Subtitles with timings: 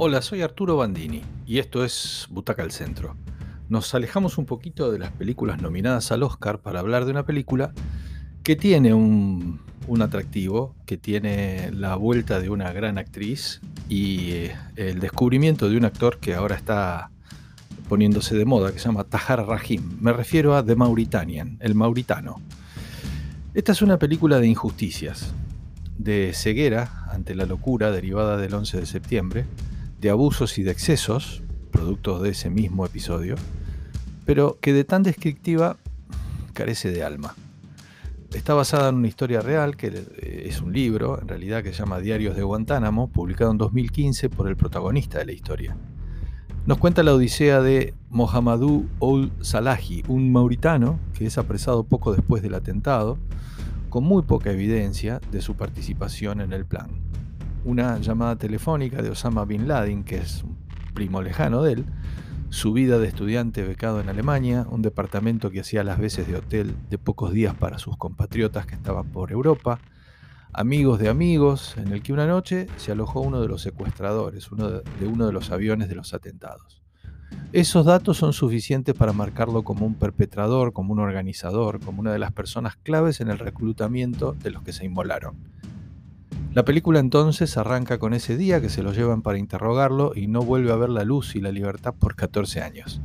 [0.00, 3.16] Hola, soy Arturo Bandini y esto es Butaca al Centro.
[3.68, 7.72] Nos alejamos un poquito de las películas nominadas al Oscar para hablar de una película
[8.44, 9.60] que tiene un,
[10.00, 15.84] atractivo, que tiene la vuelta de una gran actriz y eh, el descubrimiento de un
[15.84, 17.10] actor que ahora está
[17.88, 19.98] poniéndose de moda, que se llama Tahar Rahim.
[20.00, 22.40] Me refiero a The Mauritanian, el mauritano.
[23.52, 25.34] Esta es una película de injusticias,
[25.98, 29.44] de ceguera ante la locura derivada del 11 de septiembre,
[30.00, 33.34] de abusos y de excesos, productos de ese mismo episodio,
[34.24, 35.76] pero que de tan descriptiva
[36.52, 37.34] carece de alma.
[38.32, 40.04] Está basada en una historia real, que
[40.44, 44.48] es un libro, en realidad, que se llama Diarios de Guantánamo, publicado en 2015 por
[44.48, 45.76] el protagonista de la historia.
[46.66, 52.42] Nos cuenta la odisea de Mohamedou Ould Salahi, un mauritano que es apresado poco después
[52.42, 53.16] del atentado,
[53.88, 57.07] con muy poca evidencia de su participación en el plan.
[57.64, 60.56] Una llamada telefónica de Osama Bin Laden, que es un
[60.94, 61.84] primo lejano de él,
[62.50, 66.74] su vida de estudiante becado en Alemania, un departamento que hacía las veces de hotel
[66.88, 69.80] de pocos días para sus compatriotas que estaban por Europa,
[70.52, 74.70] amigos de amigos, en el que una noche se alojó uno de los secuestradores, uno
[74.70, 76.82] de, uno de los aviones de los atentados.
[77.52, 82.18] Esos datos son suficientes para marcarlo como un perpetrador, como un organizador, como una de
[82.18, 85.36] las personas claves en el reclutamiento de los que se inmolaron.
[86.54, 90.42] La película entonces arranca con ese día que se lo llevan para interrogarlo y no
[90.42, 93.00] vuelve a ver la luz y la libertad por 14 años.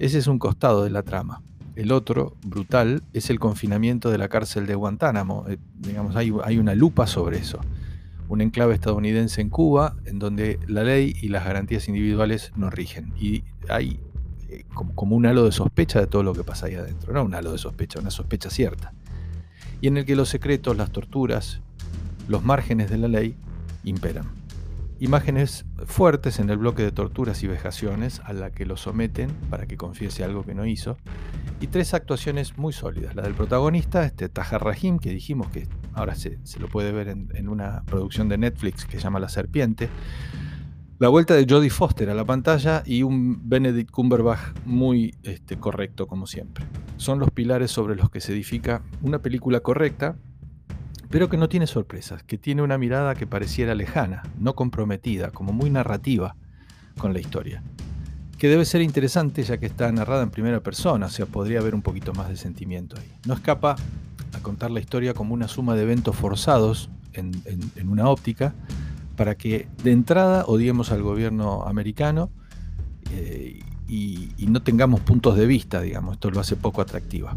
[0.00, 1.42] Ese es un costado de la trama.
[1.76, 5.46] El otro, brutal, es el confinamiento de la cárcel de Guantánamo.
[5.48, 7.60] Eh, digamos, hay, hay una lupa sobre eso.
[8.28, 13.14] Un enclave estadounidense en Cuba en donde la ley y las garantías individuales no rigen.
[13.18, 14.00] Y hay
[14.48, 17.12] eh, como, como, un halo de sospecha de todo lo que pasa ahí adentro.
[17.12, 18.92] No un halo de sospecha, una sospecha cierta.
[19.80, 21.62] Y en el que los secretos, las torturas,
[22.30, 23.34] los márgenes de la ley
[23.82, 24.40] imperan
[25.00, 29.66] imágenes fuertes en el bloque de torturas y vejaciones a la que lo someten para
[29.66, 30.98] que confiese algo que no hizo,
[31.58, 33.16] y tres actuaciones muy sólidas.
[33.16, 37.48] La del protagonista, este Tahar Rahim, que dijimos que ahora se, lo puede ver en,
[37.48, 39.88] una producción de Netflix que se llama La Serpiente,
[40.98, 46.06] la vuelta de Jodie Foster a la pantalla y un Benedict Cumberbatch muy este, correcto
[46.06, 46.66] como siempre.
[46.98, 50.16] Son los pilares sobre los que se edifica una película correcta
[51.10, 55.52] pero que no tiene sorpresas, que tiene una mirada que pareciera lejana, no comprometida, como
[55.52, 56.36] muy narrativa
[56.98, 57.62] con la historia.
[58.38, 61.74] Que debe ser interesante ya que está narrada en primera persona, o sea, podría haber
[61.74, 63.12] un poquito más de sentimiento ahí.
[63.26, 63.74] No escapa
[64.32, 67.32] a contar la historia como una suma de eventos forzados en,
[67.88, 68.54] una óptica
[69.16, 72.30] para que de entrada odiemos al gobierno americano
[73.10, 77.36] eh, y, y no tengamos puntos de vista, digamos, esto lo hace poco atractiva.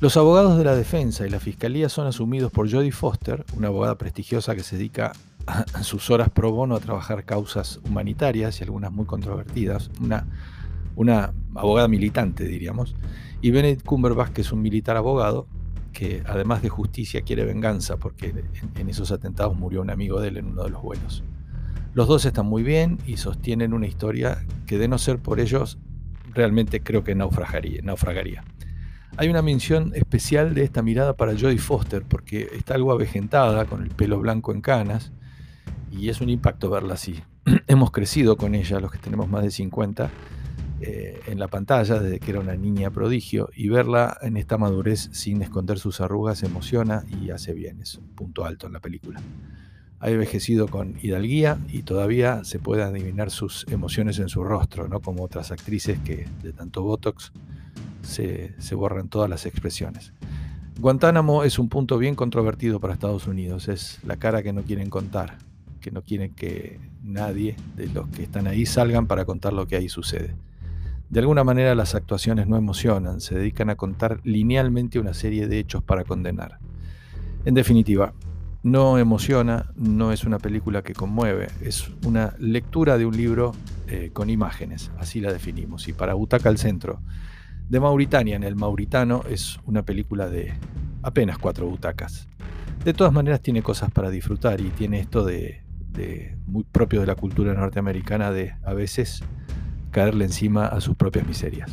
[0.00, 3.98] Los abogados de la defensa y la fiscalía son asumidos por Jodie Foster, una abogada
[3.98, 5.12] prestigiosa que se dedica
[5.46, 11.86] a sus horas pro bono a trabajar causas humanitarias y algunas muy controvertidas, una, abogada
[11.86, 12.96] militante, diríamos,
[13.42, 15.46] y Benedict Cumberbatch, que es un militar abogado,
[15.92, 18.32] que además de justicia quiere venganza porque
[18.76, 21.24] en, esos atentados murió un amigo de él en uno de los vuelos.
[21.92, 25.76] Los dos están muy bien y sostienen una historia que de no ser por ellos
[26.32, 27.82] realmente creo que naufragaría.
[29.20, 33.82] Hay una mención especial de esta mirada para Jodie Foster, porque está algo avejentada, con
[33.82, 35.12] el pelo blanco en canas,
[35.92, 37.20] y es un impacto verla así.
[37.66, 40.10] Hemos crecido con ella, los que tenemos más de 50,
[40.80, 45.10] eh, en la pantalla desde que era una niña prodigio, y verla en esta madurez
[45.12, 49.20] sin esconder sus arrugas emociona y hace bien, es un punto alto en la película.
[49.98, 55.00] Ha envejecido con hidalguía y todavía se puede adivinar sus emociones en su rostro, no
[55.00, 57.32] como otras actrices que de tanto Botox
[58.02, 60.12] se, borran todas las expresiones.
[60.78, 64.88] Guantánamo es un punto bien controvertido para Estados Unidos, es la cara que no quieren
[64.88, 65.38] contar,
[65.80, 69.76] que no quieren que nadie de los que están ahí salgan para contar lo que
[69.76, 70.34] ahí sucede.
[71.10, 75.58] De alguna manera las actuaciones no emocionan, se dedican a contar linealmente una serie de
[75.58, 76.58] hechos para condenar.
[77.44, 78.14] En definitiva,
[78.62, 83.52] no emociona, no es una película que conmueve, es una lectura de un libro
[83.88, 85.88] eh, con imágenes, así la definimos.
[85.88, 87.00] Y para Butaca al Centro,
[87.70, 90.52] de Mauritania en el Mauritano es una película de
[91.02, 92.28] apenas cuatro butacas.
[92.84, 95.62] De todas maneras tiene cosas para disfrutar y tiene esto de,
[95.92, 99.22] de muy propio de la cultura norteamericana de a veces
[99.92, 101.70] caerle encima a sus propias miserias.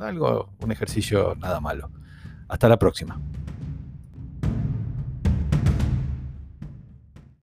[0.00, 1.90] Algo, un ejercicio nada malo.
[2.48, 3.20] Hasta la próxima.